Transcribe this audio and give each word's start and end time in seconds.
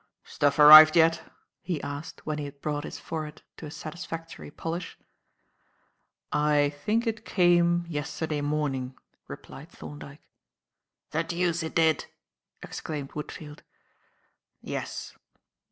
"Stuff 0.23 0.57
arrived 0.57 0.95
yet?" 0.95 1.21
he 1.61 1.79
asked 1.83 2.25
when 2.25 2.39
he 2.39 2.45
had 2.45 2.59
brought 2.59 2.85
his 2.85 2.97
forehead 2.97 3.43
to 3.55 3.67
a 3.67 3.69
satisfactory 3.69 4.49
polish. 4.49 4.97
"I 6.31 6.71
think 6.83 7.05
it 7.05 7.23
came 7.23 7.85
yesterday 7.87 8.41
morning," 8.41 8.97
replied 9.27 9.69
Thorndyke. 9.69 10.27
"The 11.11 11.23
deuce 11.23 11.61
it 11.61 11.75
did!" 11.75 12.07
exclaimed 12.63 13.11
Woodfield. 13.11 13.59
"Yes. 14.59 15.15